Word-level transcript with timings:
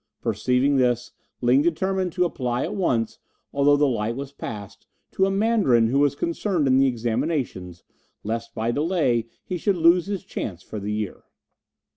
Perceiving 0.19 0.77
this, 0.77 1.11
Ling 1.41 1.61
determined 1.61 2.11
to 2.13 2.25
apply 2.25 2.63
at 2.63 2.73
once, 2.73 3.19
although 3.53 3.77
the 3.77 3.85
light 3.85 4.15
was 4.15 4.31
past, 4.31 4.87
to 5.11 5.27
a 5.27 5.29
Mandarin 5.29 5.89
who 5.89 5.99
was 5.99 6.15
concerned 6.15 6.65
in 6.65 6.79
the 6.79 6.87
examinations, 6.87 7.83
lest 8.23 8.55
by 8.55 8.71
delay 8.71 9.27
he 9.45 9.57
should 9.57 9.77
lose 9.77 10.07
his 10.07 10.23
chance 10.23 10.63
for 10.63 10.79
the 10.79 10.91
year. 10.91 11.25